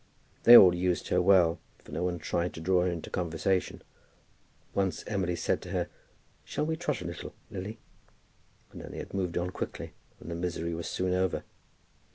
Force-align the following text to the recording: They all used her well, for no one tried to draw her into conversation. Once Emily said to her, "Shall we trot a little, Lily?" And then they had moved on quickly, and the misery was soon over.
They 0.45 0.57
all 0.57 0.73
used 0.73 1.09
her 1.09 1.21
well, 1.21 1.59
for 1.77 1.91
no 1.91 2.01
one 2.01 2.17
tried 2.17 2.55
to 2.55 2.59
draw 2.59 2.81
her 2.81 2.87
into 2.87 3.11
conversation. 3.11 3.83
Once 4.73 5.03
Emily 5.05 5.35
said 5.35 5.61
to 5.61 5.69
her, 5.69 5.89
"Shall 6.43 6.65
we 6.65 6.75
trot 6.75 7.01
a 7.03 7.05
little, 7.05 7.35
Lily?" 7.51 7.77
And 8.71 8.81
then 8.81 8.93
they 8.93 8.97
had 8.97 9.13
moved 9.13 9.37
on 9.37 9.51
quickly, 9.51 9.93
and 10.19 10.31
the 10.31 10.33
misery 10.33 10.73
was 10.73 10.87
soon 10.87 11.13
over. 11.13 11.43